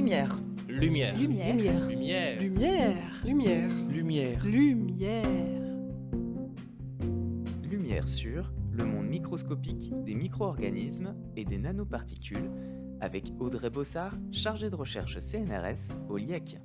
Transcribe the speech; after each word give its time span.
Lumière. 0.00 0.40
Lumière. 0.66 1.14
Lumière. 1.14 1.54
Lumière. 1.54 2.40
Lumière. 2.40 2.40
Lumière. 3.22 3.68
Lumière. 3.90 4.46
Lumière. 4.46 5.26
Lumière 7.62 8.08
sur 8.08 8.50
le 8.72 8.86
monde 8.86 9.08
microscopique 9.08 9.92
des 10.06 10.14
micro-organismes 10.14 11.14
et 11.36 11.44
des 11.44 11.58
nanoparticules 11.58 12.50
avec 13.02 13.34
Audrey 13.40 13.68
Bossard, 13.68 14.16
chargée 14.32 14.70
de 14.70 14.74
recherche 14.74 15.18
CNRS 15.18 15.98
au 16.08 16.16
LIEC. 16.16 16.56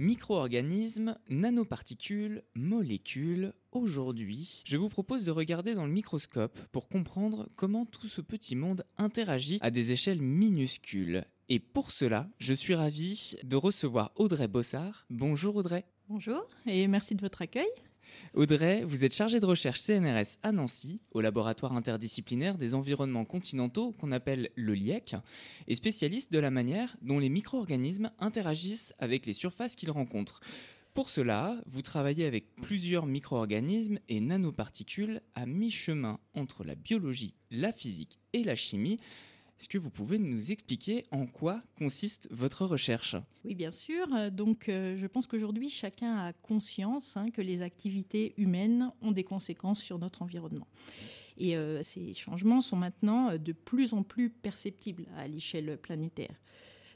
Micro-organismes, 0.00 1.16
nanoparticules, 1.28 2.44
molécules, 2.54 3.52
aujourd'hui, 3.72 4.62
je 4.64 4.76
vous 4.76 4.88
propose 4.88 5.24
de 5.24 5.32
regarder 5.32 5.74
dans 5.74 5.86
le 5.86 5.92
microscope 5.92 6.56
pour 6.70 6.88
comprendre 6.88 7.48
comment 7.56 7.84
tout 7.84 8.06
ce 8.06 8.20
petit 8.20 8.54
monde 8.54 8.84
interagit 8.96 9.58
à 9.60 9.72
des 9.72 9.90
échelles 9.90 10.22
minuscules. 10.22 11.24
Et 11.48 11.58
pour 11.58 11.90
cela, 11.90 12.30
je 12.38 12.54
suis 12.54 12.76
ravi 12.76 13.34
de 13.42 13.56
recevoir 13.56 14.12
Audrey 14.14 14.46
Bossard. 14.46 15.04
Bonjour 15.10 15.56
Audrey. 15.56 15.84
Bonjour 16.08 16.48
et 16.66 16.86
merci 16.86 17.16
de 17.16 17.20
votre 17.20 17.42
accueil. 17.42 17.66
Audrey, 18.34 18.84
vous 18.84 19.04
êtes 19.04 19.14
chargée 19.14 19.40
de 19.40 19.46
recherche 19.46 19.80
CNRS 19.80 20.38
à 20.42 20.52
Nancy, 20.52 21.00
au 21.12 21.20
laboratoire 21.20 21.72
interdisciplinaire 21.72 22.58
des 22.58 22.74
environnements 22.74 23.24
continentaux 23.24 23.92
qu'on 23.92 24.12
appelle 24.12 24.50
le 24.54 24.74
LIEC, 24.74 25.16
et 25.66 25.74
spécialiste 25.74 26.32
de 26.32 26.38
la 26.38 26.50
manière 26.50 26.96
dont 27.02 27.18
les 27.18 27.28
micro-organismes 27.28 28.10
interagissent 28.18 28.94
avec 28.98 29.26
les 29.26 29.32
surfaces 29.32 29.76
qu'ils 29.76 29.90
rencontrent. 29.90 30.40
Pour 30.94 31.10
cela, 31.10 31.56
vous 31.66 31.82
travaillez 31.82 32.26
avec 32.26 32.56
plusieurs 32.56 33.06
micro-organismes 33.06 34.00
et 34.08 34.20
nanoparticules 34.20 35.20
à 35.34 35.46
mi-chemin 35.46 36.18
entre 36.34 36.64
la 36.64 36.74
biologie, 36.74 37.34
la 37.50 37.72
physique 37.72 38.18
et 38.32 38.42
la 38.42 38.56
chimie. 38.56 38.98
Est-ce 39.58 39.68
que 39.68 39.78
vous 39.78 39.90
pouvez 39.90 40.20
nous 40.20 40.52
expliquer 40.52 41.04
en 41.10 41.26
quoi 41.26 41.62
consiste 41.76 42.28
votre 42.30 42.64
recherche? 42.64 43.16
Oui, 43.44 43.56
bien 43.56 43.72
sûr. 43.72 44.06
Euh, 44.14 44.30
Donc, 44.30 44.68
euh, 44.68 44.96
je 44.96 45.06
pense 45.08 45.26
qu'aujourd'hui, 45.26 45.68
chacun 45.68 46.16
a 46.16 46.32
conscience 46.32 47.16
hein, 47.16 47.26
que 47.30 47.42
les 47.42 47.62
activités 47.62 48.34
humaines 48.36 48.92
ont 49.02 49.10
des 49.10 49.24
conséquences 49.24 49.80
sur 49.80 49.98
notre 49.98 50.22
environnement. 50.22 50.68
Et 51.38 51.56
euh, 51.56 51.82
ces 51.82 52.14
changements 52.14 52.60
sont 52.60 52.76
maintenant 52.76 53.36
de 53.36 53.52
plus 53.52 53.94
en 53.94 54.04
plus 54.04 54.30
perceptibles 54.30 55.06
à 55.16 55.26
l'échelle 55.26 55.76
planétaire. 55.76 56.34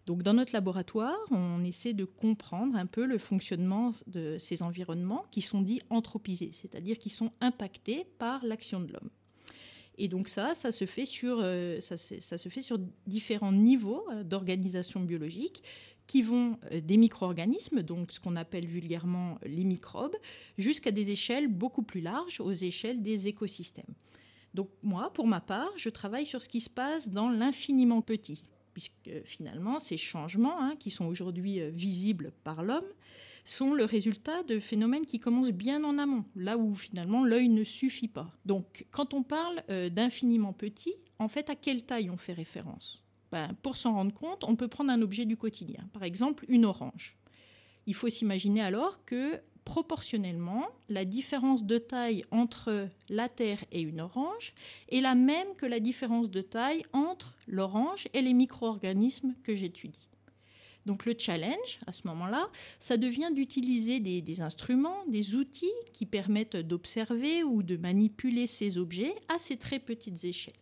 Donc, 0.06 0.22
dans 0.22 0.34
notre 0.34 0.52
laboratoire, 0.52 1.16
on 1.30 1.64
essaie 1.64 1.94
de 1.94 2.04
comprendre 2.04 2.76
un 2.76 2.86
peu 2.86 3.06
le 3.06 3.18
fonctionnement 3.18 3.92
de 4.06 4.36
ces 4.38 4.62
environnements 4.62 5.24
qui 5.30 5.42
sont 5.42 5.62
dits 5.62 5.80
anthropisés, 5.90 6.50
c'est-à-dire 6.52 6.98
qui 6.98 7.08
sont 7.08 7.32
impactés 7.40 8.04
par 8.18 8.44
l'action 8.44 8.80
de 8.80 8.92
l'homme. 8.92 9.10
Et 9.98 10.08
donc 10.08 10.28
ça, 10.28 10.54
ça 10.54 10.72
se 10.72 10.86
fait 10.86 11.04
sur, 11.04 11.38
euh, 11.40 11.80
ça, 11.80 11.96
se 11.96 12.48
fait 12.48 12.62
sur 12.62 12.78
différents 13.06 13.52
niveaux 13.52 14.06
euh, 14.10 14.22
d'organisation 14.22 15.00
biologique 15.00 15.62
qui 16.06 16.22
vont 16.22 16.58
euh, 16.72 16.80
des 16.80 16.96
micro-organismes, 16.96 17.82
donc 17.82 18.12
ce 18.12 18.20
qu'on 18.20 18.36
appelle 18.36 18.66
vulgairement 18.66 19.38
les 19.44 19.64
microbes, 19.64 20.16
jusqu'à 20.58 20.90
des 20.90 21.10
échelles 21.10 21.48
beaucoup 21.48 21.82
plus 21.82 22.00
larges, 22.00 22.40
aux 22.40 22.52
échelles 22.52 23.02
des 23.02 23.28
écosystèmes. 23.28 23.94
Donc 24.54 24.68
moi, 24.82 25.12
pour 25.12 25.26
ma 25.26 25.40
part, 25.40 25.70
je 25.76 25.88
travaille 25.88 26.26
sur 26.26 26.42
ce 26.42 26.48
qui 26.48 26.60
se 26.60 26.70
passe 26.70 27.08
dans 27.08 27.30
l'infiniment 27.30 28.02
petit, 28.02 28.44
puisque 28.74 29.10
finalement, 29.24 29.78
ces 29.78 29.96
changements, 29.96 30.60
hein, 30.60 30.74
qui 30.78 30.90
sont 30.90 31.06
aujourd'hui 31.06 31.60
visibles 31.70 32.32
par 32.44 32.62
l'homme, 32.62 32.84
sont 33.44 33.74
le 33.74 33.84
résultat 33.84 34.42
de 34.44 34.60
phénomènes 34.60 35.06
qui 35.06 35.18
commencent 35.18 35.50
bien 35.50 35.82
en 35.84 35.98
amont, 35.98 36.24
là 36.36 36.56
où 36.56 36.74
finalement 36.74 37.24
l'œil 37.24 37.48
ne 37.48 37.64
suffit 37.64 38.08
pas. 38.08 38.30
Donc 38.44 38.86
quand 38.90 39.14
on 39.14 39.22
parle 39.22 39.62
euh, 39.70 39.88
d'infiniment 39.88 40.52
petit, 40.52 40.94
en 41.18 41.28
fait, 41.28 41.50
à 41.50 41.56
quelle 41.56 41.84
taille 41.84 42.10
on 42.10 42.16
fait 42.16 42.32
référence? 42.32 43.02
Ben, 43.30 43.54
Pour 43.62 43.76
s'en 43.76 43.94
rendre 43.94 44.14
compte, 44.14 44.44
on 44.44 44.56
peut 44.56 44.68
prendre 44.68 44.90
un 44.90 45.02
objet 45.02 45.24
du 45.24 45.36
quotidien, 45.36 45.88
par 45.92 46.02
exemple 46.02 46.44
une 46.48 46.64
orange. 46.64 47.16
Il 47.86 47.94
faut 47.94 48.08
s'imaginer 48.08 48.60
alors 48.60 49.04
que 49.04 49.40
proportionnellement, 49.64 50.66
la 50.88 51.04
différence 51.04 51.64
de 51.64 51.78
taille 51.78 52.24
entre 52.30 52.88
la 53.08 53.28
Terre 53.28 53.64
et 53.70 53.80
une 53.80 54.00
orange 54.00 54.54
est 54.88 55.00
la 55.00 55.14
même 55.14 55.54
que 55.56 55.66
la 55.66 55.80
différence 55.80 56.30
de 56.30 56.40
taille 56.40 56.84
entre 56.92 57.36
l'orange 57.46 58.08
et 58.12 58.22
les 58.22 58.34
micro-organismes 58.34 59.34
que 59.42 59.54
j'étudie. 59.54 60.08
Donc 60.86 61.06
le 61.06 61.14
challenge, 61.16 61.78
à 61.86 61.92
ce 61.92 62.06
moment-là, 62.08 62.48
ça 62.78 62.96
devient 62.96 63.30
d'utiliser 63.32 64.00
des, 64.00 64.42
instruments, 64.42 65.04
des 65.08 65.34
outils 65.34 65.72
qui 65.92 66.06
permettent 66.06 66.56
d'observer 66.56 67.44
ou 67.44 67.62
de 67.62 67.76
manipuler 67.76 68.46
ces 68.46 68.78
objets 68.78 69.14
à 69.28 69.38
ces 69.38 69.56
très 69.56 69.78
petites 69.78 70.24
échelles. 70.24 70.54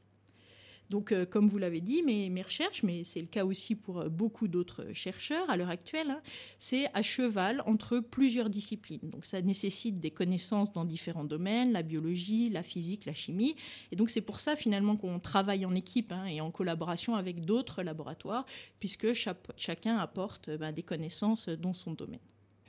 Donc, 0.91 1.13
euh, 1.13 1.25
comme 1.25 1.49
vous 1.49 1.59
l'avez 1.59 1.81
dit, 1.81 2.03
mes, 2.03 2.43
recherches, 2.43 2.83
mais 2.83 3.05
c'est 3.05 3.21
le 3.21 3.29
cas 3.29 3.45
aussi 3.45 3.77
pour 3.77 4.01
euh, 4.01 4.09
beaucoup 4.09 4.49
d'autres 4.49 4.87
chercheurs 4.93 5.49
à 5.49 5.57
l'heure 5.57 5.71
actuelle, 5.71 6.11
hein, 6.11 6.21
c'est 6.59 6.87
à 6.95 7.03
cheval 7.03 7.63
entre 7.65 8.01
plusieurs 8.01 8.51
disciplines. 8.51 9.01
Donc, 9.05 9.25
ça 9.25 9.41
nécessite 9.41 10.01
des 10.01 10.11
connaissances 10.11 10.73
dans 10.73 10.85
différents 10.85 11.25
domaines, 11.25 11.71
la 11.71 11.83
biologie, 11.83 12.51
la 12.51 12.65
physique, 12.65 13.07
la 13.07 13.15
chimie. 13.15 13.55
Et 13.93 13.97
donc, 13.97 14.11
c'est 14.11 14.21
pour 14.21 14.41
ça 14.41 14.57
finalement 14.57 14.97
qu'on 14.97 15.21
travaille 15.21 15.65
en 15.65 15.77
équipe 15.77 16.11
hein, 16.11 16.27
et 16.27 16.41
en 16.41 16.51
collaboration 16.51 17.15
avec 17.15 17.45
d'autres 17.45 17.85
laboratoires, 17.85 18.45
puisque 18.81 19.13
chacun 19.57 19.97
apporte 19.97 20.49
euh, 20.49 20.59
ben, 20.59 20.73
des 20.73 20.83
connaissances 20.83 21.49
dans 21.49 21.73
son 21.73 21.93
domaine. 21.93 22.19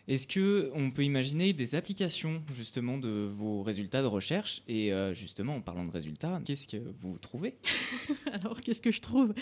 Est-ce 0.08 0.28
que 0.28 0.72
on 0.74 0.92
peut 0.92 1.04
imaginer 1.04 1.54
des 1.54 1.76
applications 1.76 2.42
justement 2.56 2.98
de 2.98 3.30
vos 3.32 3.62
résultats 3.62 4.02
de 4.02 4.08
recherche 4.08 4.62
Et 4.68 4.92
euh, 4.92 5.14
justement, 5.14 5.56
en 5.56 5.62
parlant 5.62 5.86
de 5.86 5.92
résultats, 5.92 6.42
qu'est-ce 6.44 6.68
que 6.68 6.78
vous 7.00 7.18
trouvez? 7.18 7.56
Alors, 8.34 8.60
qu'est-ce 8.62 8.82
que 8.82 8.92
je 8.92 9.02
trouve? 9.02 9.34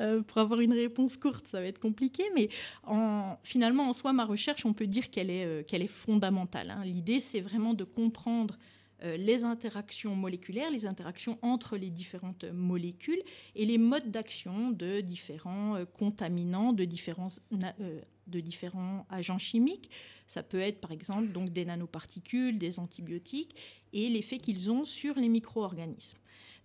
Euh, 0.00 0.22
Pour 0.22 0.38
avoir 0.38 0.60
une 0.60 0.72
réponse 0.72 1.16
courte, 1.16 1.46
ça 1.48 1.60
va 1.60 1.66
être 1.66 1.78
compliqué, 1.78 2.22
mais 2.34 2.48
en, 2.84 3.38
finalement, 3.42 3.88
en 3.88 3.92
soi, 3.92 4.12
ma 4.12 4.24
recherche, 4.24 4.64
on 4.64 4.72
peut 4.72 4.86
dire 4.86 5.10
qu'elle 5.10 5.30
est, 5.30 5.44
euh, 5.44 5.62
est 5.70 5.86
fondamentale. 5.86 6.70
hein. 6.70 6.82
L'idée, 6.84 7.20
c'est 7.20 7.40
vraiment 7.40 7.74
de 7.74 7.84
comprendre 7.84 8.58
les 9.02 9.44
interactions 9.44 10.14
moléculaires, 10.16 10.70
les 10.70 10.86
interactions 10.86 11.38
entre 11.42 11.76
les 11.76 11.90
différentes 11.90 12.44
molécules 12.44 13.22
et 13.54 13.66
les 13.66 13.78
modes 13.78 14.10
d'action 14.10 14.70
de 14.70 15.00
différents 15.00 15.76
euh, 15.76 15.84
contaminants, 15.84 16.72
de 16.72 16.84
différents, 16.84 17.28
na- 17.50 17.74
euh, 17.80 18.00
de 18.26 18.40
différents 18.40 19.06
agents 19.10 19.38
chimiques. 19.38 19.90
Ça 20.26 20.42
peut 20.42 20.60
être 20.60 20.80
par 20.80 20.92
exemple 20.92 21.28
donc 21.28 21.50
des 21.50 21.64
nanoparticules, 21.64 22.58
des 22.58 22.78
antibiotiques 22.78 23.54
et 23.92 24.08
l'effet 24.08 24.38
qu'ils 24.38 24.70
ont 24.70 24.84
sur 24.84 25.16
les 25.18 25.28
micro-organismes. 25.28 26.16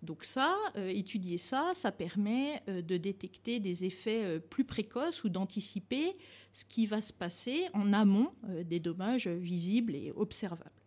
Donc 0.02 0.24
ça, 0.24 0.56
euh, 0.76 0.88
étudier 0.88 1.38
ça, 1.38 1.70
ça 1.74 1.92
permet 1.92 2.60
euh, 2.68 2.82
de 2.82 2.96
détecter 2.96 3.60
des 3.60 3.84
effets 3.84 4.24
euh, 4.24 4.38
plus 4.40 4.64
précoces 4.64 5.22
ou 5.22 5.28
d'anticiper 5.28 6.16
ce 6.52 6.64
qui 6.64 6.86
va 6.86 7.00
se 7.00 7.12
passer 7.12 7.66
en 7.72 7.92
amont 7.92 8.32
euh, 8.48 8.64
des 8.64 8.80
dommages 8.80 9.28
visibles 9.28 9.94
et 9.94 10.12
observables. 10.16 10.81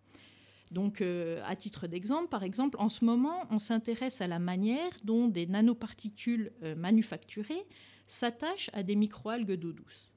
Donc, 0.71 1.01
euh, 1.01 1.41
à 1.45 1.55
titre 1.55 1.87
d'exemple, 1.87 2.27
par 2.29 2.43
exemple, 2.43 2.77
en 2.79 2.89
ce 2.89 3.05
moment, 3.05 3.43
on 3.51 3.59
s'intéresse 3.59 4.21
à 4.21 4.27
la 4.27 4.39
manière 4.39 4.91
dont 5.03 5.27
des 5.27 5.45
nanoparticules 5.45 6.51
euh, 6.63 6.75
manufacturées 6.75 7.65
s'attachent 8.07 8.69
à 8.73 8.83
des 8.83 8.95
microalgues 8.95 9.53
d'eau 9.53 9.71
douce. 9.71 10.11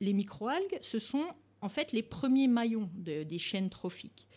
Les 0.00 0.12
microalgues, 0.12 0.78
ce 0.80 0.98
sont 0.98 1.24
en 1.60 1.68
fait 1.68 1.92
les 1.92 2.02
premiers 2.02 2.48
maillons 2.48 2.90
de- 2.94 3.24
des 3.24 3.38
chaînes 3.38 3.70
trophiques. 3.70 4.28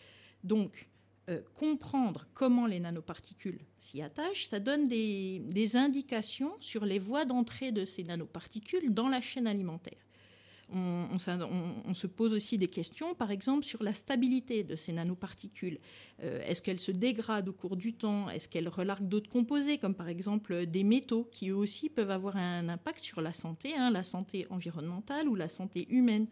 Donc, 0.44 0.88
euh, 1.28 1.40
comprendre 1.54 2.26
comment 2.34 2.66
les 2.66 2.80
nanoparticules 2.80 3.60
s'y 3.76 4.00
attachent, 4.02 4.48
ça 4.48 4.60
donne 4.60 4.84
des 4.84 5.76
indications 5.76 6.52
sur 6.58 6.84
les 6.84 6.98
voies 6.98 7.24
d'entrée 7.26 7.70
de 7.70 7.84
ces 7.84 8.02
nanoparticules 8.02 8.94
dans 8.94 9.08
la 9.08 9.20
chaîne 9.20 9.46
alimentaire. 9.46 9.98
On, 10.70 11.18
se 11.18 12.06
pose 12.06 12.32
aussi 12.32 12.58
des 12.58 12.68
questions, 12.68 13.14
par 13.14 13.30
exemple, 13.30 13.64
sur 13.64 13.82
la 13.82 13.94
stabilité 13.94 14.64
de 14.64 14.76
ces 14.76 14.92
nanoparticules. 14.92 15.78
Euh, 16.22 16.42
Est-ce 16.44 16.62
qu'elles 16.62 16.80
se 16.80 16.92
dégradent 16.92 17.48
au 17.48 17.52
cours 17.52 17.76
du 17.76 17.94
temps? 17.94 18.28
Est-ce 18.28 18.48
qu'elles 18.48 18.68
relarguent 18.68 19.08
d'autres 19.08 19.30
composés, 19.30 19.78
comme 19.78 19.94
par 19.94 20.08
exemple 20.08 20.66
des 20.66 20.84
métaux, 20.84 21.24
qui 21.24 21.48
eux 21.48 21.56
aussi 21.56 21.88
peuvent 21.88 22.10
avoir 22.10 22.36
un 22.36 22.68
impact 22.68 23.00
sur 23.00 23.22
la 23.22 23.32
santé, 23.32 23.74
hein, 23.76 23.90
la 23.90 24.04
santé 24.04 24.46
environnementale 24.50 25.28
ou 25.28 25.34
la 25.34 25.48
santé 25.48 25.86
humaine? 25.88 26.26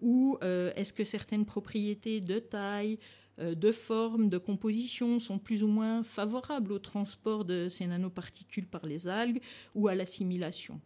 Ou 0.00 0.36
euh, 0.42 0.72
est-ce 0.76 0.92
que 0.92 1.04
certaines 1.04 1.46
propriétés 1.46 2.20
de 2.20 2.38
taille, 2.40 2.98
euh, 3.38 3.54
de 3.54 3.72
forme, 3.72 4.28
de 4.28 4.36
composition 4.36 5.18
sont 5.18 5.38
plus 5.38 5.62
ou 5.62 5.68
moins 5.68 6.02
favorables 6.02 6.72
au 6.72 6.78
transport 6.78 7.46
de 7.46 7.68
ces 7.68 7.86
nanoparticules 7.86 8.66
par 8.66 8.84
les 8.84 9.08
algues 9.08 9.40
ou 9.74 9.88
à 9.88 9.94
l'assimilation? 9.94 10.80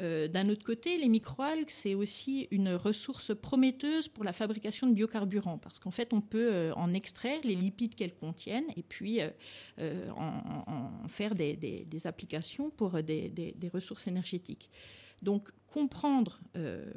Euh, 0.00 0.28
D'un 0.28 0.48
autre 0.48 0.64
côté, 0.64 0.98
les 0.98 1.08
microalgues, 1.08 1.68
c'est 1.70 1.94
aussi 1.94 2.48
une 2.50 2.70
ressource 2.70 3.34
prometteuse 3.34 4.08
pour 4.08 4.24
la 4.24 4.32
fabrication 4.32 4.86
de 4.86 4.94
biocarburants, 4.94 5.58
parce 5.58 5.78
qu'en 5.78 5.90
fait, 5.90 6.12
on 6.12 6.20
peut 6.20 6.52
euh, 6.52 6.74
en 6.74 6.92
extraire 6.92 7.38
les 7.44 7.54
lipides 7.54 7.94
qu'elles 7.94 8.14
contiennent 8.14 8.66
et 8.76 8.82
puis 8.82 9.20
euh, 9.20 10.10
en, 10.16 11.08
faire 11.08 11.34
des, 11.34 11.86
applications 12.04 12.70
pour 12.70 13.02
des, 13.02 13.28
des- 13.28 13.68
ressources 13.72 14.06
énergétiques. 14.06 14.70
Donc, 15.22 15.50
comprendre 15.68 16.38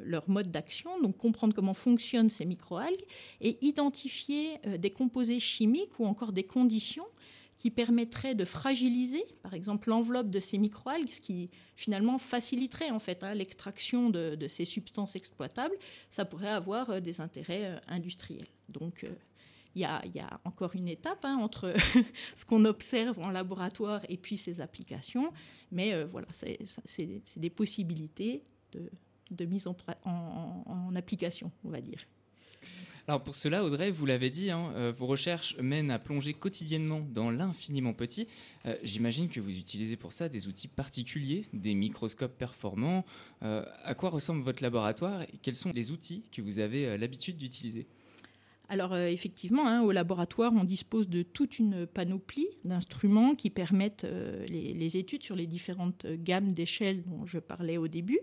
leur 0.04 0.28
mode 0.28 0.50
d'action, 0.50 1.00
donc 1.00 1.16
comprendre 1.16 1.54
comment 1.54 1.74
fonctionnent 1.74 2.30
ces 2.30 2.44
microalgues 2.44 3.04
et 3.40 3.56
identifier 3.64 4.58
des 4.78 4.90
composés 4.90 5.40
chimiques 5.40 5.98
ou 5.98 6.04
encore 6.04 6.32
des 6.32 6.44
conditions 6.44 7.06
qui 7.58 7.72
permettrait 7.72 8.36
de 8.36 8.44
fragiliser, 8.44 9.24
par 9.42 9.52
exemple, 9.52 9.90
l'enveloppe 9.90 10.30
de 10.30 10.38
ces 10.38 10.58
microalgues, 10.58 11.10
ce 11.10 11.20
qui 11.20 11.50
finalement 11.74 12.18
faciliterait 12.18 12.90
en 12.90 13.00
fait 13.00 13.24
hein, 13.24 13.34
l'extraction 13.34 14.10
de, 14.10 14.46
ces 14.48 14.64
substances 14.64 15.16
exploitables. 15.16 15.74
Ça 16.08 16.24
pourrait 16.24 16.48
avoir 16.48 16.88
euh, 16.88 17.00
des 17.00 17.20
intérêts 17.20 17.64
euh, 17.64 17.78
industriels. 17.88 18.46
Donc 18.68 19.02
euh, 19.02 19.10
il 19.74 19.82
y, 19.82 19.84
a, 19.84 20.40
encore 20.44 20.74
une 20.74 20.88
étape 20.88 21.24
hein, 21.24 21.36
entre 21.36 21.74
ce 22.36 22.44
qu'on 22.44 22.64
observe 22.64 23.18
en 23.18 23.30
laboratoire 23.30 24.00
et 24.08 24.16
puis 24.16 24.36
ces 24.36 24.60
applications, 24.60 25.32
mais 25.70 26.02
voilà, 26.04 26.26
c'est 26.32 27.22
des 27.36 27.50
possibilités 27.50 28.42
de, 28.72 29.44
mise 29.44 29.68
en 29.68 30.96
application, 30.96 31.52
on 31.62 31.68
va 31.68 31.80
dire. 31.80 32.00
Alors 33.08 33.22
pour 33.22 33.36
cela, 33.36 33.64
Audrey, 33.64 33.90
vous 33.90 34.04
l'avez 34.04 34.28
dit, 34.28 34.50
hein, 34.50 34.70
euh, 34.76 34.92
vos 34.94 35.06
recherches 35.06 35.56
mènent 35.62 35.90
à 35.90 35.98
plonger 35.98 36.34
quotidiennement 36.34 37.00
dans 37.00 37.30
l'infiniment 37.30 37.94
petit. 37.94 38.28
Euh, 38.66 38.76
j'imagine 38.82 39.30
que 39.30 39.40
vous 39.40 39.58
utilisez 39.58 39.96
pour 39.96 40.12
ça 40.12 40.28
des 40.28 40.46
outils 40.46 40.68
particuliers, 40.68 41.46
des 41.54 41.72
microscopes 41.72 42.36
performants. 42.36 43.06
Euh, 43.42 43.64
à 43.82 43.94
quoi 43.94 44.10
ressemble 44.10 44.42
votre 44.42 44.62
laboratoire 44.62 45.22
et 45.22 45.38
quels 45.40 45.54
sont 45.54 45.72
les 45.72 45.90
outils 45.90 46.26
que 46.30 46.42
vous 46.42 46.58
avez 46.58 46.98
l'habitude 46.98 47.38
d'utiliser? 47.38 47.86
Alors 48.68 48.94
effectivement, 48.94 49.66
hein, 49.66 49.80
au 49.80 49.90
laboratoire, 49.90 50.52
on 50.54 50.64
dispose 50.64 51.08
de 51.08 51.22
toute 51.22 51.58
une 51.58 51.86
panoplie 51.86 52.48
d'instruments 52.64 53.34
qui 53.34 53.48
permettent 53.48 54.06
les, 54.50 54.96
études 54.98 55.22
sur 55.22 55.34
les 55.34 55.46
différentes 55.46 56.04
gammes 56.04 56.52
d'échelles 56.52 57.02
dont 57.04 57.24
je 57.24 57.38
parlais 57.38 57.78
au 57.78 57.88
début. 57.88 58.20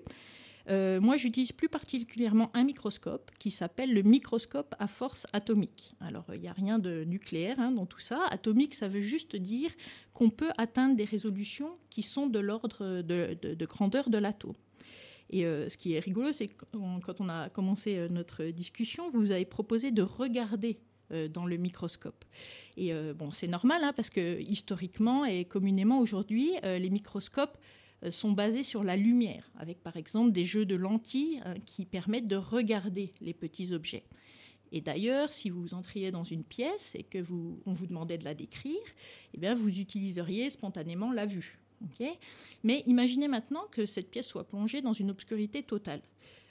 Euh, 0.69 0.99
moi, 0.99 1.15
j'utilise 1.15 1.51
plus 1.51 1.69
particulièrement 1.69 2.49
un 2.53 2.63
microscope 2.63 3.31
qui 3.39 3.51
s'appelle 3.51 3.93
le 3.93 4.01
microscope 4.01 4.73
à 4.79 4.87
force 4.87 5.27
atomique. 5.33 5.95
Alors, 5.99 6.25
il 6.33 6.41
n'y 6.41 6.47
a 6.47 6.53
rien 6.53 6.79
de 6.79 7.03
nucléaire 7.03 7.59
hein, 7.59 7.71
dans 7.71 7.85
tout 7.85 7.99
ça. 7.99 8.25
Atomique, 8.31 8.73
ça 8.73 8.87
veut 8.87 9.01
juste 9.01 9.35
dire 9.35 9.71
qu'on 10.13 10.29
peut 10.29 10.51
atteindre 10.57 10.95
des 10.95 11.03
résolutions 11.03 11.77
qui 11.89 12.01
sont 12.01 12.27
de 12.27 12.39
l'ordre 12.39 13.01
de, 13.01 13.65
grandeur 13.65 14.09
de 14.09 14.17
l'atome. 14.17 14.55
Et 15.29 15.45
euh, 15.45 15.69
ce 15.69 15.77
qui 15.77 15.93
est 15.93 15.99
rigolo, 15.99 16.33
c'est 16.33 16.47
que 16.47 16.65
quand 16.71 17.21
on 17.21 17.29
a 17.29 17.49
commencé 17.49 17.97
euh, 17.97 18.07
notre 18.09 18.45
discussion, 18.45 19.09
vous 19.09 19.31
avez 19.31 19.45
proposé 19.45 19.91
de 19.91 20.01
regarder 20.01 20.79
dans 21.31 21.45
le 21.45 21.57
microscope. 21.57 22.25
Et 22.77 22.91
bon, 23.13 23.29
c'est 23.29 23.47
normal, 23.47 23.83
hein, 23.83 23.93
parce 23.95 24.09
que 24.09 24.41
historiquement 24.41 25.23
et 25.23 25.45
communément 25.45 25.99
aujourd'hui, 25.99 26.51
les 26.63 26.89
microscopes 26.89 27.59
sont 28.09 28.31
basés 28.31 28.63
sur 28.63 28.83
la 28.83 28.95
lumière, 28.95 29.49
avec 29.57 29.81
par 29.81 29.97
exemple 29.97 30.31
des 30.31 30.45
jeux 30.45 30.65
de 30.65 30.75
lentilles 30.75 31.41
hein, 31.45 31.55
qui 31.65 31.85
permettent 31.85 32.27
de 32.27 32.35
regarder 32.35 33.11
les 33.21 33.33
petits 33.33 33.73
objets. 33.73 34.03
Et 34.71 34.81
d'ailleurs, 34.81 35.31
si 35.31 35.49
vous 35.49 35.73
entriez 35.73 36.11
dans 36.11 36.23
une 36.23 36.43
pièce 36.43 36.95
et 36.95 37.03
que 37.03 37.19
vous, 37.19 37.61
on 37.65 37.73
vous 37.73 37.87
demandait 37.87 38.17
de 38.17 38.25
la 38.25 38.33
décrire, 38.33 38.81
eh 39.33 39.37
bien, 39.37 39.55
vous 39.55 39.79
utiliseriez 39.79 40.49
spontanément 40.49 41.11
la 41.11 41.25
vue. 41.25 41.59
Mais 42.63 42.83
imaginez 42.85 43.27
maintenant 43.27 43.65
que 43.71 43.85
cette 43.85 44.09
pièce 44.09 44.27
soit 44.27 44.47
plongée 44.47 44.81
dans 44.81 44.93
une 44.93 45.11
obscurité 45.11 45.63
totale. 45.63 46.01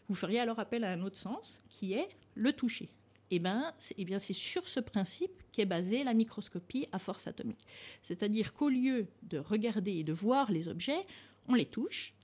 Vous 0.08 0.14
feriez 0.14 0.40
alors 0.40 0.58
appel 0.58 0.84
à 0.84 0.92
un 0.92 1.02
autre 1.02 1.18
sens, 1.18 1.58
qui 1.68 1.94
est 1.94 2.08
le 2.34 2.52
toucher. 2.52 2.88
Eh 3.30 3.38
bien, 3.38 3.72
eh 3.96 4.04
bien, 4.04 4.18
c'est 4.18 4.34
sur 4.34 4.68
ce 4.68 4.80
principe 4.80 5.42
qu'est 5.50 5.64
basée 5.64 6.04
la 6.04 6.14
microscopie 6.14 6.86
à 6.92 6.98
force 6.98 7.26
atomique. 7.26 7.62
C'est-à-dire 8.02 8.52
qu'au 8.52 8.68
lieu 8.68 9.06
de 9.22 9.38
regarder 9.38 9.92
et 9.92 10.04
de 10.04 10.12
voir 10.12 10.52
les 10.52 10.68
objets, 10.68 11.06
on 11.48 11.54
les 11.54 11.66
touche 11.66 12.14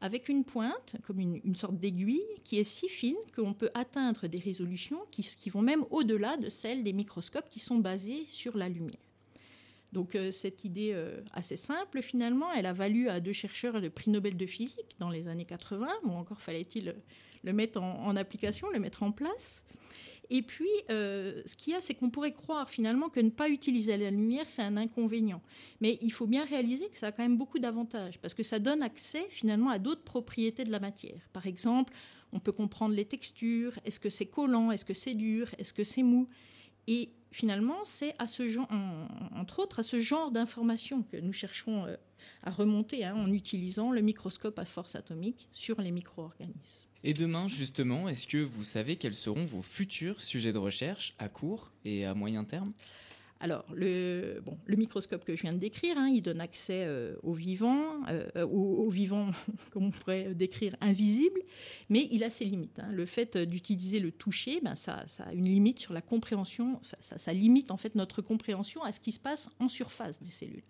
avec 0.00 0.28
une 0.28 0.44
pointe, 0.44 0.96
comme 1.06 1.20
une, 1.20 1.54
sorte 1.54 1.78
d'aiguille, 1.78 2.22
qui 2.44 2.58
est 2.58 2.64
si 2.64 2.88
fine 2.88 3.16
qu'on 3.34 3.54
peut 3.54 3.70
atteindre 3.74 4.28
des 4.28 4.38
résolutions 4.38 5.00
qui, 5.10 5.50
vont 5.50 5.62
même 5.62 5.84
au-delà 5.90 6.36
de 6.36 6.48
celles 6.48 6.84
des 6.84 6.92
microscopes 6.92 7.48
qui 7.48 7.60
sont 7.60 7.78
basés 7.78 8.24
sur 8.26 8.56
la 8.56 8.68
lumière. 8.68 9.00
Donc 9.92 10.14
euh, 10.14 10.30
cette 10.30 10.64
idée 10.64 10.90
euh, 10.92 11.20
assez 11.32 11.56
simple, 11.56 12.02
finalement, 12.02 12.52
elle 12.52 12.66
a 12.66 12.74
valu 12.74 13.08
à 13.08 13.20
deux 13.20 13.32
chercheurs 13.32 13.80
le 13.80 13.88
prix 13.88 14.10
Nobel 14.10 14.36
de 14.36 14.46
physique 14.46 14.94
dans 14.98 15.08
les 15.08 15.28
années 15.28 15.46
80. 15.46 15.88
Bon, 16.04 16.18
encore 16.18 16.40
fallait-il 16.40 16.94
le 17.42 17.52
mettre 17.52 17.80
en, 17.80 18.14
application, 18.16 18.68
le 18.70 18.80
mettre 18.80 19.02
en 19.02 19.12
place. 19.12 19.64
Et 20.30 20.42
puis, 20.42 20.68
euh, 20.90 21.42
ce 21.46 21.56
qu'il 21.56 21.72
y 21.72 21.76
a, 21.76 21.80
c'est 21.80 21.94
qu'on 21.94 22.10
pourrait 22.10 22.32
croire 22.32 22.68
finalement 22.68 23.08
que 23.08 23.20
ne 23.20 23.30
pas 23.30 23.48
utiliser 23.48 23.96
la 23.96 24.10
lumière, 24.10 24.48
c'est 24.48 24.62
un 24.62 24.76
inconvénient. 24.76 25.42
Mais 25.80 25.98
il 26.02 26.10
faut 26.10 26.26
bien 26.26 26.44
réaliser 26.44 26.88
que 26.88 26.96
ça 26.96 27.08
a 27.08 27.12
quand 27.12 27.22
même 27.22 27.38
beaucoup 27.38 27.58
d'avantages, 27.58 28.18
parce 28.18 28.34
que 28.34 28.42
ça 28.42 28.58
donne 28.58 28.82
accès 28.82 29.26
finalement 29.28 29.70
à 29.70 29.78
d'autres 29.78 30.02
propriétés 30.02 30.64
de 30.64 30.72
la 30.72 30.80
matière. 30.80 31.28
Par 31.32 31.46
exemple, 31.46 31.92
on 32.32 32.40
peut 32.40 32.52
comprendre 32.52 32.94
les 32.94 33.04
textures, 33.04 33.78
est-ce 33.84 34.00
que 34.00 34.10
c'est 34.10 34.26
collant, 34.26 34.70
est-ce 34.70 34.84
que 34.84 34.94
c'est 34.94 35.14
dur, 35.14 35.48
est-ce 35.58 35.72
que 35.72 35.84
c'est 35.84 36.02
mou? 36.02 36.28
Et 36.88 37.10
finalement, 37.30 37.84
c'est 37.84 38.14
à 38.18 38.26
ce 38.26 38.48
genre, 38.48 38.68
entre 39.34 39.60
autres, 39.60 39.80
à 39.80 39.82
ce 39.82 39.98
genre 40.00 40.30
d'informations 40.30 41.02
que 41.02 41.16
nous 41.16 41.32
cherchons 41.32 41.84
euh, 41.84 41.96
à 42.42 42.50
remonter 42.50 43.04
hein, 43.04 43.14
en 43.14 43.32
utilisant 43.32 43.90
le 43.92 44.00
microscope 44.00 44.58
à 44.58 44.64
force 44.64 44.94
atomique 44.94 45.48
sur 45.52 45.80
les 45.80 45.90
micro-organismes. 45.90 46.85
Et 47.08 47.14
demain, 47.14 47.46
justement, 47.46 48.08
est-ce 48.08 48.26
que 48.26 48.38
vous 48.38 48.64
savez 48.64 48.96
quels 48.96 49.14
seront 49.14 49.44
vos 49.44 49.62
futurs 49.62 50.20
sujets 50.20 50.52
de 50.52 50.58
recherche 50.58 51.14
à 51.20 51.28
court 51.28 51.70
et 51.84 52.04
à 52.04 52.14
moyen 52.14 52.42
terme? 52.42 52.72
Alors, 53.38 53.64
le, 53.72 54.40
bon, 54.44 54.58
le 54.66 54.74
microscope 54.74 55.24
que 55.24 55.36
je 55.36 55.42
viens 55.42 55.52
de 55.52 55.58
décrire, 55.58 55.96
hein, 55.98 56.08
il 56.08 56.20
donne 56.20 56.40
accès 56.40 56.82
euh, 56.84 57.14
aux 57.22 57.34
vivants, 57.34 58.00
euh, 58.08 58.44
aux, 58.44 58.90
vivants, 58.90 59.30
comme 59.70 59.84
on 59.84 59.90
pourrait 59.92 60.34
décrire, 60.34 60.74
invisibles, 60.80 61.42
mais 61.90 62.08
il 62.10 62.24
a 62.24 62.30
ses 62.30 62.44
limites. 62.44 62.80
Hein. 62.80 62.88
Le 62.90 63.06
fait 63.06 63.38
d'utiliser 63.38 64.00
le 64.00 64.10
toucher, 64.10 64.60
ben, 64.60 64.74
ça, 64.74 65.04
ça, 65.06 65.26
a 65.26 65.32
une 65.32 65.48
limite 65.48 65.78
sur 65.78 65.92
la 65.92 66.02
compréhension, 66.02 66.80
ça, 67.00 67.18
ça 67.18 67.32
limite 67.32 67.70
en 67.70 67.76
fait 67.76 67.94
notre 67.94 68.20
compréhension 68.20 68.82
à 68.82 68.90
ce 68.90 68.98
qui 68.98 69.12
se 69.12 69.20
passe 69.20 69.48
en 69.60 69.68
surface 69.68 70.20
des 70.20 70.32
cellules. 70.32 70.64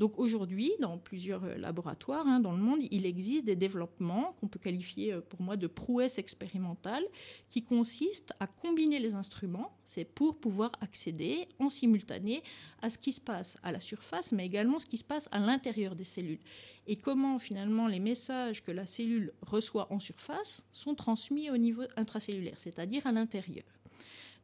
Donc 0.00 0.18
aujourd'hui, 0.18 0.72
dans 0.80 0.96
plusieurs 0.96 1.44
euh, 1.44 1.58
laboratoires 1.58 2.26
hein, 2.26 2.40
dans 2.40 2.52
le 2.52 2.62
monde, 2.62 2.80
il 2.90 3.04
existe 3.04 3.44
des 3.44 3.54
développements 3.54 4.34
qu'on 4.40 4.48
peut 4.48 4.58
qualifier 4.58 5.12
euh, 5.12 5.20
pour 5.20 5.42
moi 5.42 5.58
de 5.58 5.66
prouesses 5.66 6.16
expérimentales 6.16 7.04
qui 7.50 7.62
consistent 7.62 8.32
à 8.40 8.46
combiner 8.46 8.98
les 8.98 9.14
instruments, 9.14 9.76
c'est 9.84 10.06
pour 10.06 10.38
pouvoir 10.38 10.72
accéder 10.80 11.48
en 11.58 11.68
simultané 11.68 12.42
à 12.80 12.88
ce 12.88 12.96
qui 12.96 13.12
se 13.12 13.20
passe 13.20 13.58
à 13.62 13.72
la 13.72 13.80
surface, 13.80 14.32
mais 14.32 14.46
également 14.46 14.78
ce 14.78 14.86
qui 14.86 14.96
se 14.96 15.04
passe 15.04 15.28
à 15.32 15.38
l'intérieur 15.38 15.94
des 15.94 16.04
cellules. 16.04 16.40
Et 16.86 16.96
comment 16.96 17.38
finalement 17.38 17.86
les 17.86 18.00
messages 18.00 18.62
que 18.62 18.72
la 18.72 18.86
cellule 18.86 19.34
reçoit 19.42 19.92
en 19.92 19.98
surface 19.98 20.64
sont 20.72 20.94
transmis 20.94 21.50
au 21.50 21.58
niveau 21.58 21.82
intracellulaire, 21.96 22.58
c'est-à-dire 22.58 23.06
à, 23.06 23.12
l'intérieur. 23.12 23.64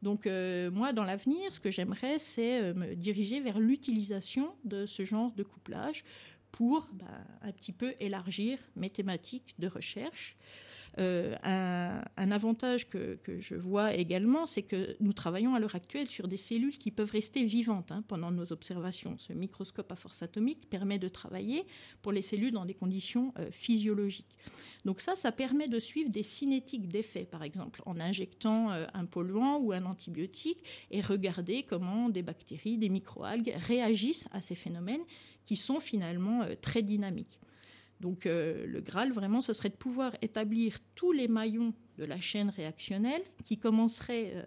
Donc 0.01 0.27
euh, 0.27 0.69
moi, 0.71 0.93
dans 0.93 1.03
l'avenir, 1.03 1.53
ce 1.53 1.59
que 1.59 1.71
j'aimerais, 1.71 2.19
c'est 2.19 2.61
euh, 2.61 2.73
me 2.73 2.95
diriger 2.95 3.39
vers 3.39 3.59
l'utilisation 3.59 4.53
de 4.63 4.85
ce 4.85 5.05
genre 5.05 5.31
de 5.31 5.43
couplage 5.43 6.03
pour 6.51 6.87
bah, 6.93 7.05
un 7.41 7.51
petit 7.51 7.71
peu 7.71 7.93
élargir 7.99 8.59
mes 8.75 8.89
thématiques 8.89 9.55
de 9.59 9.67
recherche. 9.67 10.35
Euh, 10.99 11.35
un, 11.43 12.31
avantage 12.31 12.89
que, 12.89 13.19
je 13.39 13.53
vois 13.53 13.93
également, 13.93 14.47
c'est 14.47 14.63
que 14.63 14.95
nous 14.99 15.13
travaillons 15.13 15.53
à 15.53 15.59
l'heure 15.59 15.75
actuelle 15.75 16.09
sur 16.09 16.27
des 16.27 16.37
cellules 16.37 16.77
qui 16.79 16.89
peuvent 16.89 17.11
rester 17.11 17.43
vivantes 17.43 17.91
hein, 17.91 18.03
pendant 18.07 18.31
nos 18.31 18.51
observations. 18.51 19.15
Ce 19.19 19.31
microscope 19.31 19.91
à 19.91 19.95
force 19.95 20.23
atomique 20.23 20.67
permet 20.69 20.97
de 20.97 21.07
travailler 21.07 21.67
pour 22.01 22.11
les 22.11 22.23
cellules 22.23 22.51
dans 22.51 22.65
des 22.65 22.73
conditions 22.73 23.31
physiologiques. 23.51 24.35
Donc 24.87 25.01
ça, 25.01 25.17
ça 25.17 25.33
permet 25.33 25.67
de 25.67 25.79
suivre 25.79 26.09
des 26.09 26.23
cinétiques 26.23 26.87
d'effet, 26.87 27.25
par 27.25 27.43
exemple, 27.43 27.83
en 27.85 27.99
injectant 27.99 28.71
euh, 28.71 28.85
un 28.93 29.03
polluant 29.03 29.57
ou 29.57 29.73
un 29.73 29.83
antibiotique 29.83 30.63
et 30.91 31.01
regarder 31.01 31.63
comment 31.63 32.07
des 32.07 32.21
bactéries, 32.21 32.77
des 32.77 32.87
microalgues 32.87 33.53
réagissent 33.57 34.29
à 34.31 34.39
ces 34.39 34.55
phénomènes 34.55 35.03
qui 35.43 35.57
sont 35.57 35.81
finalement 35.81 36.43
euh, 36.43 36.55
très 36.61 36.83
dynamiques. 36.83 37.37
Donc 37.99 38.25
euh, 38.25 38.65
le 38.67 38.81
Graal, 38.81 39.11
vraiment, 39.11 39.41
ce 39.41 39.53
serait 39.53 39.69
de 39.69 39.75
pouvoir 39.75 40.15
établir 40.21 40.77
tous 40.95 41.11
les 41.11 41.27
maillons 41.27 41.73
de 41.97 42.05
la 42.05 42.19
chaîne 42.19 42.49
réactionnelle 42.49 43.23
qui 43.43 43.57
commencerait 43.57 44.45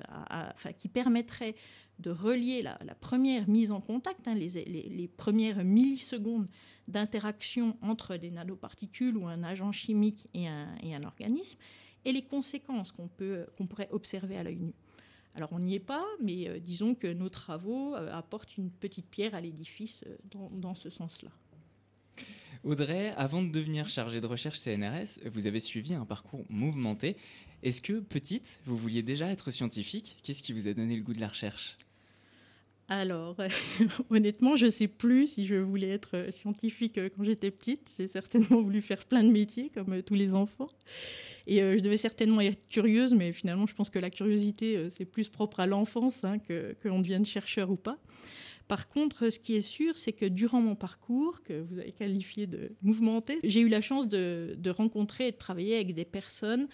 qui 0.76 0.88
permettrait 0.88 1.56
de 1.98 2.10
relier 2.10 2.62
la, 2.62 2.78
première 2.94 3.48
mise 3.48 3.72
en 3.72 3.80
contact, 3.80 4.26
hein, 4.26 4.34
les, 4.34 5.08
premières 5.08 5.64
millisecondes 5.64 6.48
d'interaction 6.88 7.76
entre 7.82 8.16
des 8.16 8.30
nanoparticules 8.30 9.16
ou 9.16 9.26
un 9.26 9.42
agent 9.42 9.72
chimique 9.72 10.28
et 10.32 10.46
un, 10.48 11.02
organisme, 11.04 11.58
et 12.04 12.12
les 12.12 12.22
conséquences 12.22 12.92
qu'on 12.92 13.66
pourrait 13.66 13.88
observer 13.90 14.36
à 14.36 14.42
l'œil 14.42 14.60
nu. 14.60 14.72
Alors 15.34 15.50
on 15.52 15.60
n'y 15.60 15.74
est 15.74 15.78
pas, 15.78 16.04
mais 16.20 16.48
euh, 16.48 16.58
disons 16.58 16.94
que 16.94 17.06
nos 17.06 17.28
travaux 17.28 17.94
euh, 17.94 18.12
apportent 18.12 18.56
une 18.56 18.70
petite 18.70 19.06
pierre 19.06 19.34
à 19.34 19.40
l'édifice 19.40 20.02
euh, 20.06 20.16
dans, 20.50 20.74
ce 20.74 20.90
sens-là. 20.90 21.30
Audrey, 22.64 23.12
avant 23.16 23.42
de 23.42 23.50
devenir 23.50 23.88
chargée 23.88 24.20
de 24.20 24.26
recherche 24.26 24.58
CNRS, 24.58 25.20
vous 25.32 25.46
avez 25.46 25.60
suivi 25.60 25.94
un 25.94 26.04
parcours 26.04 26.44
mouvementé. 26.48 27.16
Est-ce 27.62 27.80
que, 27.80 28.00
petite, 28.00 28.60
vous 28.66 28.76
vouliez 28.76 29.02
déjà 29.02 29.28
être 29.28 29.50
scientifique? 29.50 30.18
Qu'est-ce 30.22 30.42
qui 30.42 30.52
vous 30.52 30.68
a 30.68 30.74
donné 30.74 30.96
le 30.96 31.02
goût 31.02 31.12
de 31.12 31.20
la 31.20 31.28
recherche? 31.28 31.76
Alors, 32.90 33.36
honnêtement, 34.10 34.56
je 34.56 34.66
ne 34.66 34.70
sais 34.70 34.88
plus 34.88 35.28
si 35.28 35.46
je 35.46 35.54
voulais 35.54 35.90
être 35.90 36.16
euh, 36.16 36.30
scientifique 36.32 36.98
euh, 36.98 37.08
quand 37.08 37.22
j'étais 37.22 37.52
petite. 37.52 37.94
J'ai 37.96 38.08
certainement 38.08 38.60
voulu 38.60 38.82
faire 38.82 39.04
plein 39.04 39.22
de 39.22 39.30
métiers, 39.30 39.70
comme 39.72 39.92
euh, 39.92 40.02
tous 40.02 40.14
les 40.14 40.34
enfants. 40.34 40.66
Et 41.46 41.58
je 41.58 41.82
devais 41.82 41.96
certainement 41.96 42.40
être 42.42 42.68
curieuse, 42.68 43.14
mais 43.14 43.32
finalement, 43.32 43.66
je 43.66 43.74
pense 43.74 43.90
que 43.90 43.98
la 43.98 44.10
curiosité, 44.10 44.88
c'est 44.90 45.06
plus 45.06 45.28
propre 45.28 45.58
à 45.60 45.66
l'enfance 45.66 46.22
hein, 46.22 46.38
que, 46.38 46.76
que 46.80 46.86
l'on 46.86 47.00
devienne 47.00 47.24
chercheur 47.24 47.70
ou 47.70 47.76
pas. 47.76 47.96
Par 48.70 48.86
contre, 48.86 49.30
ce 49.30 49.40
qui 49.40 49.56
est 49.56 49.62
sûr, 49.62 49.98
c'est 49.98 50.12
que 50.12 50.24
durant 50.24 50.60
mon 50.60 50.76
parcours, 50.76 51.42
que 51.42 51.60
vous 51.60 51.80
avez 51.80 51.90
qualifié 51.90 52.46
de 52.46 52.76
mouvementé, 52.82 53.40
j'ai 53.42 53.62
eu 53.62 53.68
la 53.68 53.80
chance 53.80 54.06
de, 54.06 54.56
rencontrer 54.70 55.26
et 55.26 55.32
de 55.32 55.36
travailler 55.36 55.74
avec 55.74 55.92
des 55.92 56.04
personnes 56.04 56.68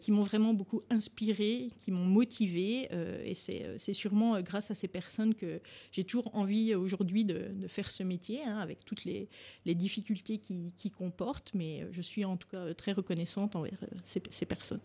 qui 0.00 0.10
m'ont 0.10 0.22
vraiment 0.22 0.54
beaucoup 0.54 0.82
inspiré, 0.90 1.70
qui 1.76 1.90
m'ont 1.90 2.04
motivé. 2.04 2.88
Euh, 2.92 3.22
et 3.24 3.34
c'est 3.34 3.92
sûrement 3.92 4.40
grâce 4.40 4.70
à 4.70 4.74
ces 4.74 4.88
personnes 4.88 5.34
que 5.34 5.60
j'ai 5.92 6.04
toujours 6.04 6.34
envie 6.34 6.74
aujourd'hui 6.74 7.24
de, 7.24 7.50
faire 7.68 7.90
ce 7.90 8.02
métier, 8.02 8.42
hein, 8.44 8.58
avec 8.58 8.84
toutes 8.84 9.04
les, 9.04 9.28
difficultés 9.66 10.38
qu'il 10.38 10.72
qui 10.76 10.90
comporte. 10.90 11.52
Mais 11.54 11.86
je 11.92 12.02
suis 12.02 12.24
en 12.24 12.36
tout 12.36 12.48
cas 12.48 12.74
très 12.74 12.92
reconnaissante 12.92 13.56
envers 13.56 13.78
ces, 14.04 14.22
ces 14.30 14.46
personnes. 14.46 14.80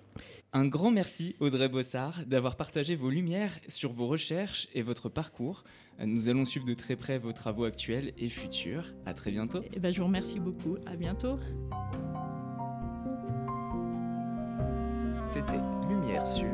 Un 0.52 0.68
grand 0.68 0.92
merci 0.92 1.36
Audrey 1.40 1.68
Bossard 1.68 2.26
d'avoir 2.28 2.56
partagé 2.56 2.96
vos 2.96 3.10
lumières 3.10 3.58
sur 3.68 3.92
vos 3.92 4.08
recherches 4.08 4.68
et 4.76 4.84
votre 4.84 5.10
parcours. 5.10 5.64
Nous 6.00 6.30
allons 6.30 6.46
suivre 6.46 6.66
de 6.66 6.74
très 6.74 6.96
près 6.96 7.18
vos 7.18 7.34
travaux 7.34 7.64
actuels 7.64 8.14
et 8.18 8.30
futurs. 8.30 8.94
À 9.06 9.14
très 9.14 9.32
bientôt. 9.32 9.62
Eh 9.74 9.80
ben, 9.80 9.92
je 9.92 10.00
vous 10.00 10.08
remercie 10.08 10.40
beaucoup. 10.40 10.78
À 10.86 10.96
bientôt. 10.96 11.40
C'était 15.34 15.60
Lumière 15.90 16.28
sur 16.28 16.46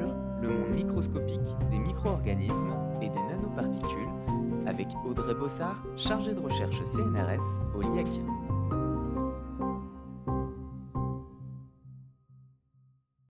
le 0.42 0.48
monde 0.48 0.70
microscopique 0.70 1.58
des 1.70 1.80
micro-organismes 1.80 2.74
et 3.02 3.10
des 3.10 3.20
nanoparticules 3.24 4.08
avec 4.68 4.88
Audrey 5.06 5.36
Bossard, 5.36 5.84
chargée 5.98 6.34
de 6.34 6.40
recherche 6.40 6.82
CNRS 6.84 7.60
au 7.76 7.82
LIEC. 7.82 8.22